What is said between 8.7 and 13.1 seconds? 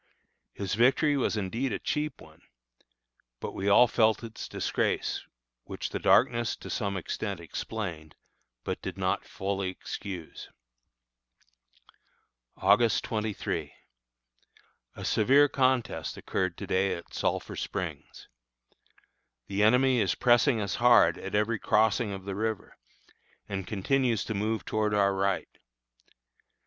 did not fully excuse. August